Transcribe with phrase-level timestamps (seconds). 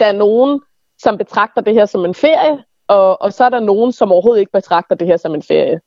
[0.00, 0.60] der er nogen,
[0.98, 4.40] som betragter det her som en ferie, og, og så er der nogen, som overhovedet
[4.40, 5.80] ikke betragter det her som en ferie.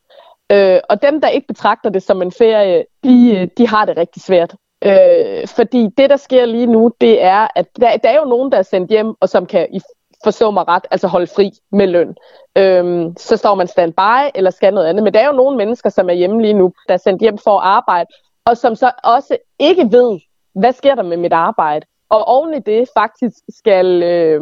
[0.51, 3.97] Øh, og dem, der ikke betragter det som en ferie, de, øh, de har det
[3.97, 4.55] rigtig svært.
[4.85, 8.51] Øh, fordi det, der sker lige nu, det er, at der, der er jo nogen,
[8.51, 9.79] der er sendt hjem, og som kan i
[10.23, 12.15] forstå mig ret, altså holde fri med løn.
[12.57, 15.03] Øhm, så står man standby eller skal noget andet.
[15.03, 17.37] Men der er jo nogle mennesker, som er hjemme lige nu, der er sendt hjem
[17.37, 18.09] for at arbejde,
[18.45, 20.19] og som så også ikke ved,
[20.55, 21.85] hvad sker der med mit arbejde.
[22.11, 24.41] Og oven i det faktisk skal, øh,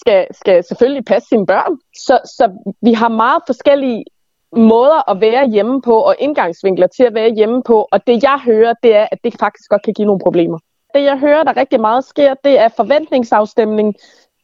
[0.00, 1.78] skal, skal selvfølgelig passe sine børn.
[2.06, 4.04] Så, så vi har meget forskellige
[4.56, 7.88] måder at være hjemme på, og indgangsvinkler til at være hjemme på.
[7.92, 10.58] Og det jeg hører, det er, at det faktisk godt kan give nogle problemer.
[10.94, 13.94] Det jeg hører, der rigtig meget sker, det er forventningsafstemning,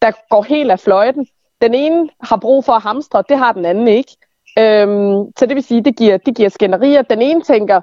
[0.03, 1.27] der går helt af fløjten.
[1.63, 4.17] Den ene har brug for at hamstre, det har den anden ikke.
[4.59, 7.03] Øhm, så det vil sige, det giver, det giver skænderier.
[7.03, 7.81] Den ene tænker,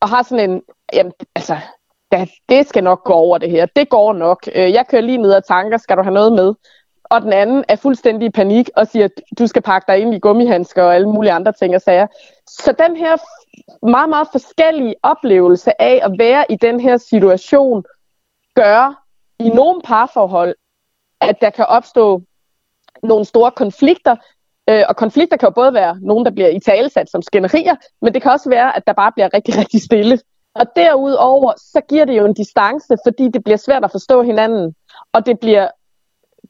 [0.00, 0.62] og har sådan en,
[0.92, 1.56] jamen, altså,
[2.48, 3.66] det skal nok gå over det her.
[3.76, 4.48] Det går nok.
[4.54, 6.54] Øh, jeg kører lige ned og tanker, skal du have noget med?
[7.04, 10.14] og den anden er fuldstændig i panik og siger, at du skal pakke dig ind
[10.14, 12.06] i gummihandsker og alle mulige andre ting og sager.
[12.48, 13.16] Så den her
[13.86, 17.84] meget, meget forskellige oplevelse af at være i den her situation,
[18.54, 19.04] gør
[19.38, 20.54] i nogle parforhold,
[21.20, 22.22] at der kan opstå
[23.02, 24.16] nogle store konflikter,
[24.70, 28.14] øh, og konflikter kan jo både være nogen, der bliver i talesat som skænderier, men
[28.14, 30.18] det kan også være, at der bare bliver rigtig, rigtig stille.
[30.54, 34.74] Og derudover, så giver det jo en distance, fordi det bliver svært at forstå hinanden,
[35.12, 35.68] og det bliver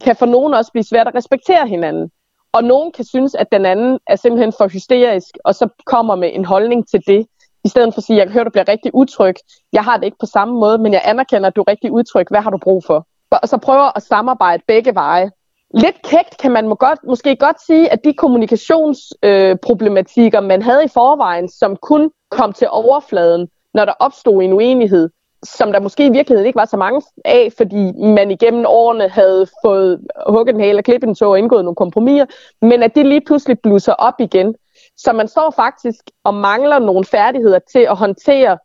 [0.01, 2.11] kan for nogen også blive svært at respektere hinanden.
[2.53, 6.31] Og nogen kan synes, at den anden er simpelthen for hysterisk, og så kommer med
[6.33, 7.27] en holdning til det,
[7.65, 9.35] i stedet for at sige, jeg kan høre, du bliver rigtig utryg.
[9.73, 12.27] Jeg har det ikke på samme måde, men jeg anerkender, at du er rigtig utryg.
[12.31, 13.07] Hvad har du brug for?
[13.31, 15.31] Og så prøver at samarbejde begge veje.
[15.75, 20.85] Lidt kægt kan man må godt, måske godt sige, at de kommunikationsproblematikker, øh, man havde
[20.85, 25.11] i forvejen, som kun kom til overfladen, når der opstod en uenighed,
[25.45, 29.47] som der måske i virkeligheden ikke var så mange af, fordi man igennem årene havde
[29.65, 32.27] fået hugget en hale og klippet en tog og indgået nogle kompromiser,
[32.63, 34.55] men at det lige pludselig blusser op igen.
[34.97, 38.59] Så man står faktisk og mangler nogle færdigheder til at håndtere,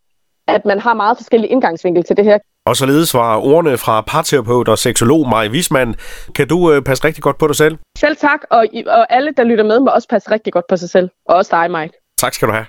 [0.48, 2.38] at man har meget forskellige indgangsvinkel til det her.
[2.66, 5.96] Og således var ordene fra parterapeut og seksolog Maj Wisman.
[6.36, 7.78] Kan du øh, passe rigtig godt på dig selv?
[7.98, 10.90] Selv tak, og, og alle, der lytter med, må også passe rigtig godt på sig
[10.90, 11.10] selv.
[11.26, 11.94] Og også dig, Mike.
[12.18, 12.66] Tak skal du have.